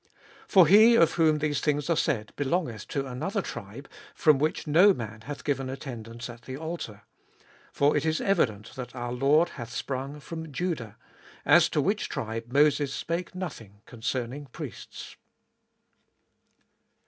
13. 0.47 0.47
For 0.47 0.67
he 0.67 0.95
of 0.95 1.11
whom 1.11 1.37
these 1.37 1.61
things 1.61 1.87
are 1.87 1.95
said 1.95 2.33
belongeth 2.35 2.87
to 2.87 3.05
another 3.05 3.43
tribe, 3.43 3.87
from 4.15 4.39
which 4.39 4.65
no 4.65 4.95
man 4.95 5.21
hath 5.25 5.43
given 5.43 5.69
attendance 5.69 6.27
at 6.27 6.41
the 6.41 6.57
altar. 6.57 7.03
14. 7.71 7.71
For 7.73 7.95
it 7.95 8.03
is 8.03 8.19
evident 8.19 8.73
that 8.73 8.95
our 8.95 9.13
Lord 9.13 9.49
hath 9.49 9.69
sprung 9.71 10.19
from 10.19 10.51
Judah; 10.51 10.97
as 11.45 11.69
to 11.69 11.81
which 11.83 12.09
tribe 12.09 12.51
Moses 12.51 12.91
spake 12.91 13.35
nothing 13.35 13.81
concerning 13.85 14.47
priests. 14.47 15.17